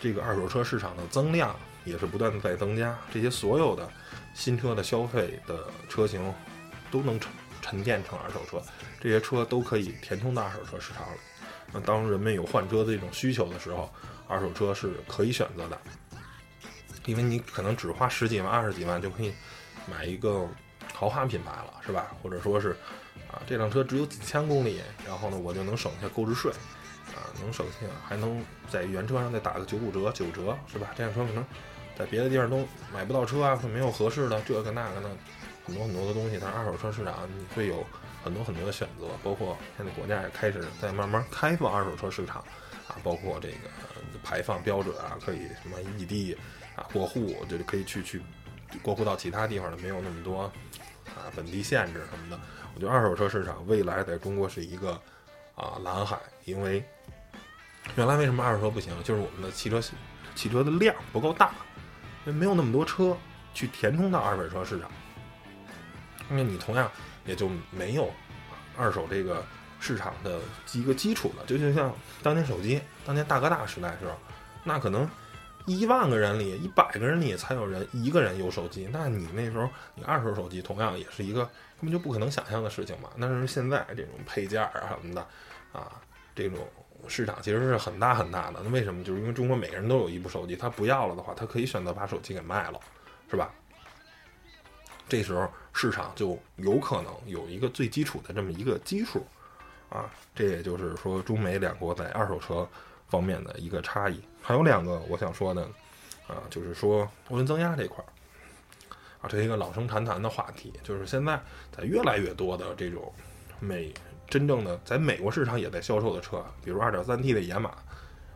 [0.00, 3.86] 这个二手车市场的增量也是不断的在增加，这些所有的
[4.32, 6.32] 新车的消费的车型
[6.90, 7.30] 都能成。
[7.66, 8.62] 沉淀成二手车，
[9.00, 11.18] 这些车都可以填充到二手车市场里。
[11.72, 13.90] 那当人们有换车的这种需求的时候，
[14.28, 15.80] 二手车是可以选择的，
[17.06, 19.32] 因为你可能只花十几万、二十几万就可以
[19.90, 20.46] 买一个
[20.92, 22.14] 豪华品牌了，是吧？
[22.22, 22.76] 或者说是
[23.32, 26.52] 啊，这辆车只有几千公里，然后呢，我就能省下购置税，
[27.14, 30.90] 啊，能省心啊，还能在原车上再打个九五折、九折，是吧？
[30.96, 31.44] 这辆车可能
[31.96, 35.10] 在别的地方都买不到车啊，没有合适的这个那个的。
[35.66, 37.82] 很多很多的东西，但是二手车市场你会有
[38.22, 42.44] 很多很多的选择，包括现在国家也开始在慢慢开放二手车市场，
[42.86, 43.56] 啊，包括这个
[44.22, 46.36] 排放标准啊，可以什么异地
[46.76, 48.20] 啊过户，就是可以去去
[48.82, 50.42] 过户到其他地方的，没有那么多
[51.06, 52.38] 啊本地限制什么的。
[52.74, 55.00] 我觉得二手车市场未来在中国是一个
[55.54, 56.84] 啊蓝海，因为
[57.96, 59.80] 原来为什么二手车不行，就是我们的汽车
[60.34, 61.52] 汽车的量不够大，
[62.24, 63.16] 没有那么多车
[63.52, 64.90] 去填充到二手车市场。
[66.30, 66.90] 因为你同样
[67.26, 68.10] 也就没有
[68.78, 69.44] 二手这个
[69.78, 70.40] 市场的
[70.72, 74.18] 一个基础了，就就像当年手机，当年大哥大时代时候，
[74.64, 75.06] 那可能
[75.66, 83.10] 一万个人里、一百个人里才有人一个人有手机，那你那时候你二手手机同样也是一个根本就不可能想象的事情嘛。
[83.20, 85.20] 但是现在这种配件啊什么的
[85.72, 85.92] 啊，
[86.34, 86.66] 这种
[87.08, 88.60] 市场其实是很大很大的。
[88.62, 89.02] 那为什么？
[89.04, 92.80] 就是因为中国每个人都有一部手机，他不要了的话，他可以选择把手机给卖了，
[93.30, 93.52] 是吧？
[95.06, 99.24] 这时候市场就有可能有一个最基础的这么一个基数，
[99.90, 102.66] 啊，这也就是说中美两国在二手车
[103.08, 104.18] 方面的一个差异。
[104.40, 105.62] 还有两个我想说的，
[106.26, 108.08] 啊，就是说涡轮增压这块儿，
[109.20, 110.72] 啊，这是一个老生常谈的话题。
[110.82, 111.38] 就是现在
[111.70, 113.12] 在越来越多的这种
[113.60, 113.92] 美
[114.28, 117.70] 真正的在美国市场也在销售的车，比如 2.3T 的野马，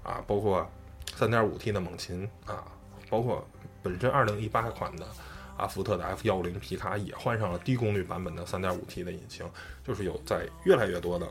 [0.03, 0.69] 啊，包括
[1.17, 2.65] 3.5T 的猛禽，啊，
[3.09, 3.47] 包括
[3.83, 5.07] 本身2018款的。
[5.59, 9.45] 啊，福特的 F 幺五零皮卡也换上了低功率版本的 3.5T 的引擎，
[9.85, 11.29] 就是有在越来越多的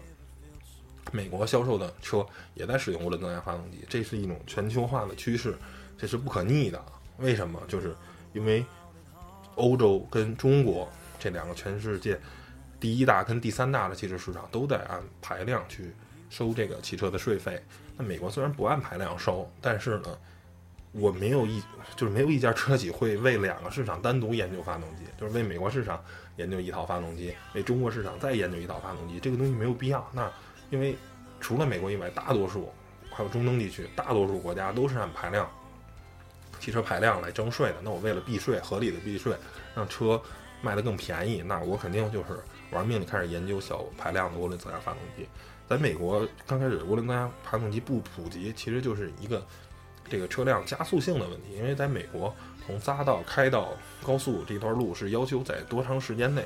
[1.13, 5.57] 美国销售的车也在使用涡轮增压发动机，这是一种全球化的趋势，
[5.97, 6.83] 这是不可逆的。
[7.19, 7.57] 为什么？
[7.69, 7.95] 就是
[8.33, 8.65] 因为
[9.55, 12.19] 欧洲跟中国这两个全世界
[12.79, 15.93] 第一大跟第三大的汽车市场都在按排量去
[16.29, 17.61] 收这个汽车的税费。
[17.95, 20.17] 那美国虽然不按排量收，但是呢？
[20.93, 21.61] 我没有一，
[21.95, 26.01] 就是没有一家车企会为两个市场单独研究发动机，就是为美国市场
[26.37, 30.09] 研究一套发动机，为中国市场再研究一套发动机，这个东西没有必要。
[30.11, 30.31] 那
[30.71, 30.97] 因为
[31.39, 32.73] 除了美国以外，大多数
[33.11, 35.47] 还有中东地区，大多数国家都是按排量
[36.59, 37.75] 汽车排量来征税的。
[37.83, 39.35] 那我为了避税，合理的避税，
[39.75, 40.19] 让车
[40.61, 42.39] 卖得更便宜，那我肯定就是
[42.71, 45.27] 玩命的开始研究小排量的涡轮增压发动机。
[45.69, 49.45] 在美国刚开始涡轮增压发动机不普及，其实就是一个
[50.09, 52.33] 这个车辆加速性的问题，因为在美国
[52.65, 53.69] 从匝道开到
[54.03, 56.43] 高速这段路是要求在多长时间内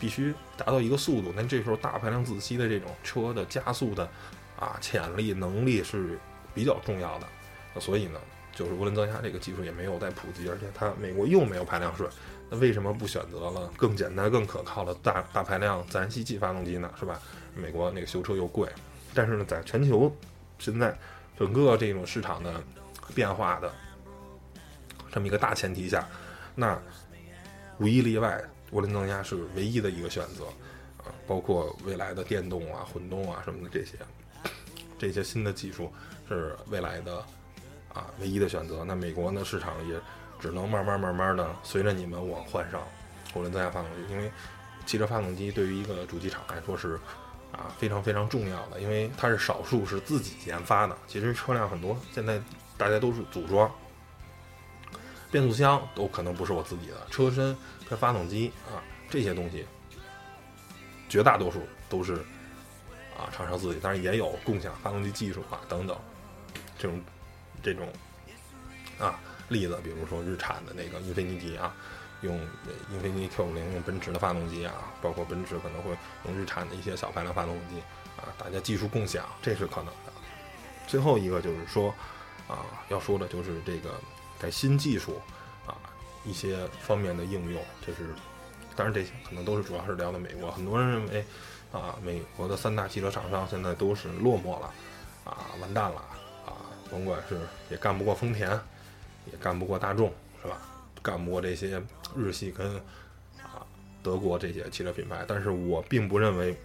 [0.00, 4.08] 必须达到一个速度，那这时候大排量自吸的这种车的加速的
[4.58, 6.18] 啊潜力能力是
[6.54, 8.18] 比较重要的，所以呢。
[8.54, 12.06] 就是涡轮增压这个技术也没有在普及，而且它美国又没有排量税，
[12.52, 16.92] 那为什么不选择了更简单、更可靠的大大排量自然吸气发动机呢？
[17.00, 17.18] 是吧？
[17.54, 18.68] 美国那个修车又贵，
[19.14, 20.14] 但是呢，在全球
[20.58, 20.94] 现在
[21.38, 22.62] 整个这种市场的
[23.14, 23.72] 变化的
[25.10, 26.06] 这么一个大前提下，
[26.54, 26.78] 那
[27.78, 30.44] 无一例外，涡轮增压是唯一的一个选择
[30.98, 31.08] 啊！
[31.26, 33.96] 包括未来的电动啊、混动啊什么的这些，
[34.98, 35.90] 这些新的技术
[36.28, 37.24] 是未来的。
[37.94, 38.84] 啊，唯一的选择。
[38.84, 39.44] 那美国呢？
[39.44, 40.00] 市场也
[40.42, 42.82] 只能慢慢慢慢的随着你们往换上
[43.34, 44.30] 涡轮增压发动机，因为
[44.84, 46.98] 汽车发动机对于一个主机厂来说是
[47.52, 50.98] 啊非常非常重要的，因为它是少数是自己研发的。
[51.06, 52.42] 其实车辆很多现在
[52.76, 53.70] 大家都是组装，
[55.30, 57.56] 变速箱都可能不是我自己的，车身
[57.88, 59.64] 跟发动机啊这些东西，
[61.08, 62.14] 绝大多数都是
[63.16, 65.96] 啊厂商自己，当然也有共享发动机技术啊等等
[66.76, 67.00] 这种。
[67.64, 67.86] 这种
[68.98, 69.20] 啊
[69.52, 71.74] 例子，比如说日产的那个英菲尼迪啊，
[72.22, 72.40] 用
[72.90, 75.90] 英菲尼迪 Q 五零用奔驰的发动机啊，包括奔驰可能会
[76.24, 77.80] 用日产的一些小排量发动机
[78.16, 80.12] 啊，大家技术共享，这是可能的。
[80.86, 81.94] 最后一个就是说
[82.48, 83.90] 啊，要说的就是这个
[84.38, 85.20] 在新技术
[85.66, 85.76] 啊
[86.24, 88.14] 一些方面的应用，就是
[88.74, 91.24] 当然这些可能都是主要是聊的美国，很多人认为
[91.70, 94.72] 啊，美国的三大汽车厂商现在都是落寞了
[95.24, 95.96] 啊，完蛋了
[96.46, 96.52] 啊。
[96.90, 98.50] 甭管是也干不过丰田，
[99.30, 100.58] 也干不过大众，是吧？
[101.02, 101.82] 干不过这些
[102.16, 102.76] 日系跟
[103.38, 103.66] 啊
[104.02, 105.24] 德国这些汽车品牌。
[105.26, 106.56] 但是我并不认为，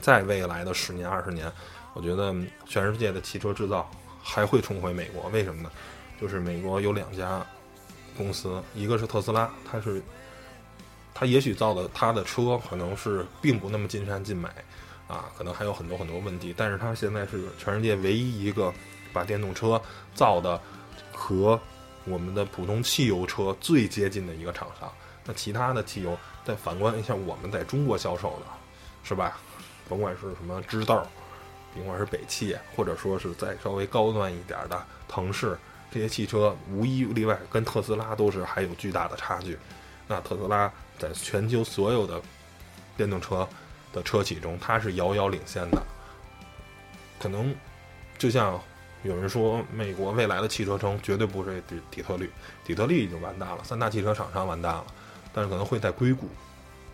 [0.00, 1.50] 在未来的十年、二十年，
[1.94, 2.34] 我觉得
[2.66, 3.90] 全世界的汽车制造
[4.22, 5.28] 还会重回美国。
[5.30, 5.70] 为什么呢？
[6.20, 7.44] 就是美国有两家
[8.16, 10.02] 公司，一个是特斯拉，它是
[11.14, 14.48] 它也许造的它的车可能是并不那么尽善尽美
[15.06, 16.54] 啊，可能还有很多很多问题。
[16.56, 18.72] 但是它现在是全世界唯一一个。
[19.10, 19.80] 把电动车
[20.14, 20.60] 造的
[21.18, 21.60] 和
[22.04, 24.90] 我们的普通汽油车最接近的一个厂商，
[25.24, 28.46] 那其他的汽油再反观一下我们在中国销售的，
[29.02, 29.36] 是吧？
[29.88, 31.04] 甭管是什么知豆，
[31.74, 35.58] 甭管是北汽，或者说是再稍微高端一点的腾势，
[35.90, 39.58] 这些汽车无一例外跟特斯拉都是还有巨大的差距。
[40.06, 42.22] 那特斯拉在全球所有的
[42.96, 43.46] 电动车
[43.92, 45.82] 的车企中，它是遥遥领先的，
[47.18, 47.52] 可能
[48.16, 48.58] 就像。
[49.04, 52.28] 有人说，美国未来的汽车城绝对不是底底特律，
[52.64, 54.84] 底特律已经完蛋了，三大汽车厂商完蛋了，
[55.32, 56.28] 但是可能会在硅谷，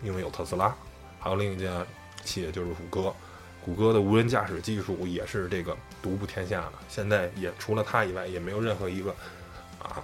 [0.03, 0.75] 因为有特斯拉，
[1.19, 1.85] 还有另一家
[2.23, 3.13] 企业就是谷歌，
[3.63, 9.09] 谷歌的无人驾驶技术也是这个独步天下的，现在也除了它以外，也没有任何一个
[9.79, 10.03] 啊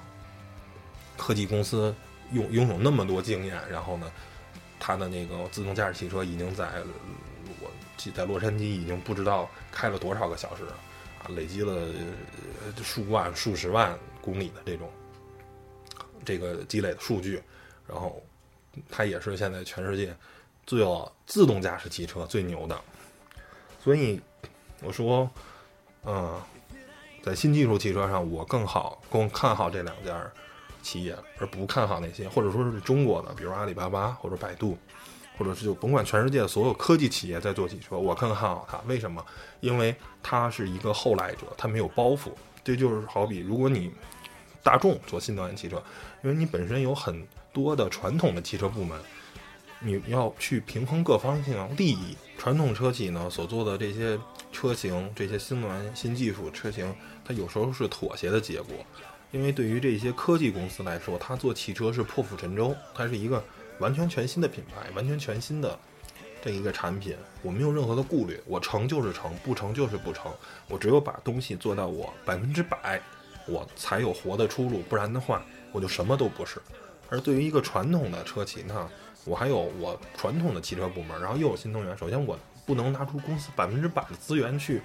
[1.15, 1.93] 科技公司
[2.31, 4.11] 拥拥有那么多经验，然后呢，
[4.79, 6.67] 它的那个自动驾驶汽车已经在
[7.59, 7.71] 我
[8.11, 10.63] 在洛杉矶已经不知道开了多少个小时。
[10.63, 10.73] 了，
[11.29, 11.87] 累积了
[12.83, 14.89] 数万、数十万公里的这种
[16.25, 17.41] 这个积累的数据，
[17.87, 18.21] 然后
[18.89, 20.15] 它也是现在全世界
[20.65, 22.79] 最有自动驾驶汽车最牛的。
[23.83, 24.21] 所以
[24.81, 25.29] 我说，
[26.03, 26.39] 嗯，
[27.23, 30.31] 在新技术汽车上，我更好更看好这两家
[30.81, 34.77] 企业，而不看好那些或者说是中国的，比如阿里巴巴或者百度。
[35.41, 38.79] 或者是就甭管全世界的所有科技企业在做汽车，我更看好它。
[38.85, 39.25] 为什么？
[39.59, 42.29] 因为它是一个后来者，它没有包袱。
[42.63, 43.91] 这就是好比如果你
[44.61, 45.81] 大众做新能源汽车，
[46.23, 48.95] 因为你本身有很多的传统的汽车部门，
[49.79, 52.15] 你要去平衡各方性利益。
[52.37, 54.19] 传统车企呢所做的这些
[54.51, 56.93] 车型、这些新能源新技术车型，
[57.25, 58.75] 它有时候是妥协的结果。
[59.31, 63.43] 因为对于这些科技公司来说，它做汽车是破釜沉舟，它是一个。
[63.81, 65.77] 完全全新的品牌，完全全新的
[66.41, 70.31] 这一个产品，我没有任何的顾虑，我成就是成，不成就是不成，
[70.69, 73.01] 我只有把东西做到我百分之百，
[73.47, 76.61] 我才有活的出路，不然的话，我就什么都不是。
[77.09, 78.89] 而对于一个传统的车企呢，
[79.25, 84.81] 我还有我传统的汽车部门，然后又有新能源，首先我不能拿出公司百分之百的资源去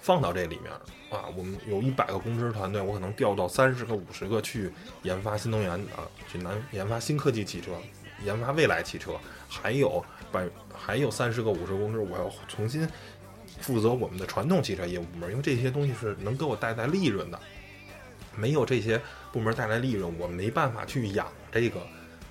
[0.00, 0.72] 放到这里面
[1.10, 7.72] 啊，我们有一百个工程师团队，我可能调到三十个、五十个去研发新能源啊，去南研发新科技汽车，
[8.24, 9.12] 研发未来汽车，
[9.48, 12.88] 还有百还有三十个、五十公司，我要重新
[13.60, 17.38] 负责我们的传统汽车业务部门，因为这些东西是能给我带来利润的。
[18.36, 18.98] 没有这些
[19.32, 21.80] 部门带来利润，我没办法去养这个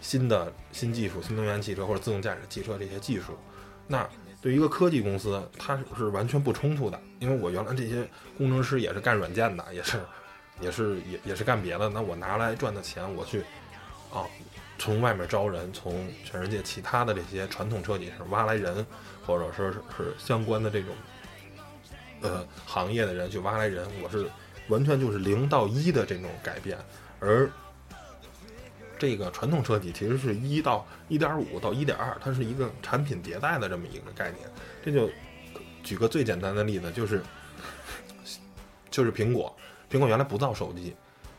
[0.01, 3.38] 新的新技术、新能源汽车或者自动驾驶汽车这些技术。
[3.86, 4.10] 那
[4.41, 6.99] 对于一个科技公司，它是完全不冲突的。
[7.19, 9.99] 因为我原来这些工程师也是干软件的，也是，
[10.62, 11.89] 也是也也是干别的。
[11.89, 13.41] 那我拿来赚的钱，我去
[14.13, 14.25] 啊，
[14.78, 18.86] 从外面招人，从全世界其他的这些传统车企上挖来人，
[19.25, 20.95] 或者说是是相关的这种
[22.21, 24.30] 呃行业的人去挖来人，我是
[24.67, 26.78] 完全就是零到一的这种改变，
[27.19, 27.49] 而。
[28.99, 34.47] 这个传统车企其实是一到一点五到一点二，它是一个产品迭代的这么一个概念。
[34.83, 35.09] 这就
[35.81, 37.23] 举个最简单的例子，就是
[38.91, 39.55] 就是苹果，
[39.89, 40.93] 苹果原来不造手机，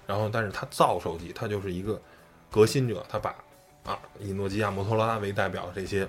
[0.07, 2.01] 然后但是它造手机，它就是一个
[2.51, 3.37] 革新者，它把
[3.85, 6.09] 啊以诺基亚、摩托罗拉为代表的这些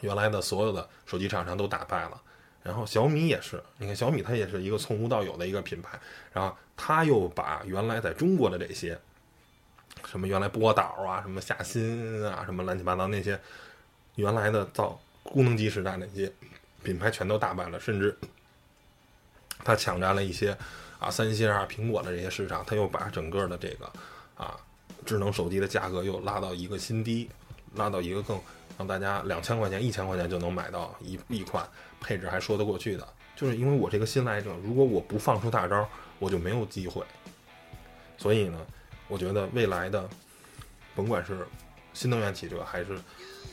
[0.00, 2.20] 原来的所有的手机厂商都打败了。
[2.60, 5.96] 然后小米也是，你看小米它也是一个从无到有的一个品牌，
[6.32, 8.98] 然后它又把原来在中国的这些。
[10.06, 13.38] 什么原来波导啊，什么夏新啊，什么乱七八糟那些
[14.16, 16.30] 原来的造功能机时代那些
[16.82, 18.16] 品牌全都打败了，甚至
[19.64, 20.56] 他抢占了一些
[20.98, 23.90] 啊三星啊、苹果的这些市场，他又把整个的这个
[24.36, 24.56] 啊
[25.06, 27.28] 智能手机的价格又拉到一个新低，
[27.74, 28.38] 拉到一个更
[28.76, 31.66] 让大家两千块钱、一千块钱就能买到一一款
[32.00, 33.08] 配置还说得过去的。
[33.34, 35.88] 就是因为我这个新来者，如果我不放出大招，
[36.18, 37.02] 我就没有机会。
[38.18, 38.58] 所以呢。
[39.06, 40.08] 我觉得未来的，
[40.94, 41.46] 甭管是
[41.92, 42.98] 新能源汽车还是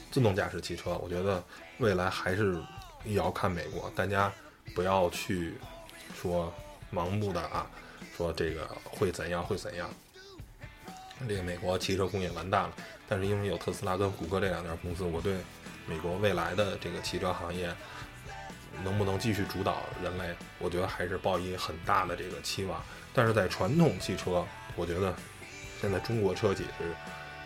[0.10, 1.44] 自动驾驶汽车，我觉得
[1.80, 2.62] 未来还是
[3.04, 3.90] 也要看美国。
[3.96, 4.32] 大家
[4.74, 5.56] 不要去
[6.16, 6.54] 说
[6.92, 7.70] 盲目的啊，
[8.16, 9.90] 说这个会怎样会怎样。
[11.28, 12.74] 这个美国汽车工业完蛋了，
[13.08, 15.36] 但是因为有特斯拉跟谷歌这两家公司，我对
[15.86, 17.70] 美国未来的这个汽车行业
[18.84, 22.82] 能不能继续主导人类，我觉得还是抱以很大的这个期望。
[23.14, 24.46] 但是在传统汽车，
[24.78, 25.14] 我觉得。
[25.82, 26.94] 现在中国车企是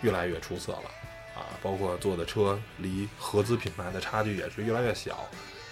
[0.01, 0.91] 越来越出色了，
[1.35, 5.15] 啊，包括做的车离合资品牌的差距也是越来越小，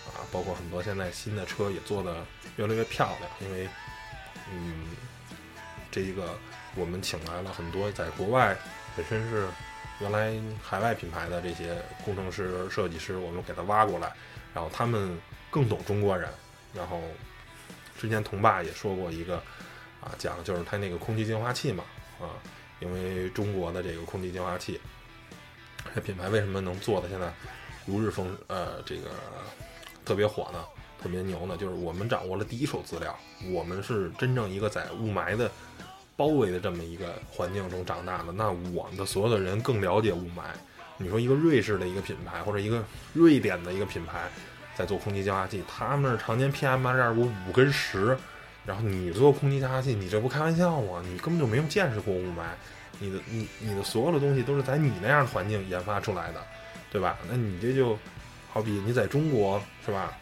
[0.08, 3.68] 啊，包括很多现在新的车也做的越来越漂亮，因为，
[4.52, 4.86] 嗯，
[5.92, 6.40] 这一个
[6.76, 8.58] 我们请来了很多在国外
[8.96, 9.48] 本身是
[10.00, 14.12] 原来海外品牌的这些工程师、设计师，我们给他挖过来，
[14.54, 15.20] 然后他们
[15.52, 16.30] 更懂中国人，
[16.74, 17.02] 然后
[18.00, 19.36] 之前童爸也说过一个
[20.00, 21.84] 啊，讲的就是他那个空气净化器嘛。
[22.24, 22.30] 啊，
[22.80, 24.80] 因为中国的这个空气净化器，
[25.94, 27.32] 这品牌为什么能做的现在
[27.86, 29.10] 如日风呃这个
[30.06, 30.60] 特别火呢？
[31.02, 31.58] 特别牛呢？
[31.58, 33.14] 就是我们掌握了第一手资料，
[33.52, 35.52] 我们是真正一个在雾霾的
[36.16, 40.44] 包围的这么一个环境中长大的，那我们的所有的人更了解雾霾。
[40.98, 42.82] 你说一个瑞士的一个品牌，或者一个
[43.12, 44.30] 瑞典的一个品牌
[44.76, 48.18] 在做空气净化器，他们常年 PM 二点五五跟十。
[48.66, 51.04] 然后你做空气净化器，你这不开玩笑吗？
[51.06, 52.46] 你根本就没有见识过雾霾，
[52.98, 56.42] 你的你你的所有的东西都是在你那样的环境研发出来的，
[56.90, 57.18] 对吧？
[57.30, 58.00] 那你这就
[58.50, 60.18] 好比你在中国是吧？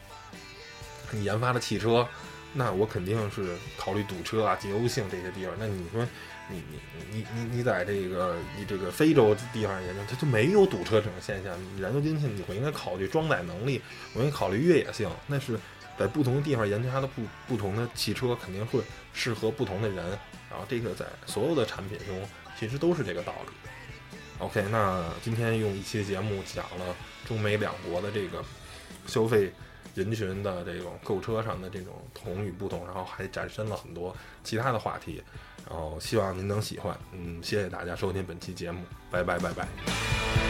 [1.11, 2.07] 你研发的汽车，
[2.53, 5.53] 那我肯定是考虑堵车啊、节油性这些地方。
[5.59, 6.03] 那你说
[6.49, 6.79] 你你
[7.11, 11.53] 你你你在这个你这个非洲地方研究，它就没有堵车这种现象。
[11.75, 13.79] 你燃油经济你会应该考虑装载能力，
[14.15, 15.59] 我应该考虑越野性，那是。
[15.97, 18.81] 在不同的地方研究它的不不同的汽车，肯定会
[19.13, 20.17] 适合不同的人。
[20.49, 22.27] 然后这个在所有的产品中，
[22.59, 23.51] 其实都是这个道理。
[24.39, 28.43] OK，那今天用一期节目讲了中美两国的这个
[29.05, 29.53] 消费
[29.93, 35.23] 人群的这种购车上的这种同与不同，然后还展示了很多其他的话题。
[35.69, 36.97] 然后希望您能喜欢。
[37.13, 40.40] 嗯，谢谢大家收听本期节目，拜拜拜拜。